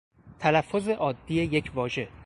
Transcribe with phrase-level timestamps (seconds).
[0.39, 2.07] تلفظ عادی یک واژه